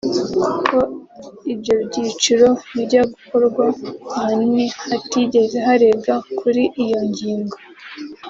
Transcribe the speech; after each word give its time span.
kuko 0.43 0.75
ibyo 1.53 1.75
byiciro 1.87 2.47
bijya 2.75 3.01
gukorwa 3.13 3.65
ahanini 4.17 4.65
hatigeze 4.87 5.57
harebwa 5.67 6.15
kuri 6.39 6.63
iyo 6.83 7.01
ngingo 7.09 7.57